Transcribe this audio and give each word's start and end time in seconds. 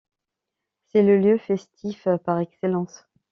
C'est 0.87 1.03
le 1.03 1.19
lieu 1.19 1.37
festif 1.37 2.07
par 2.25 2.39
excellence. 2.39 3.05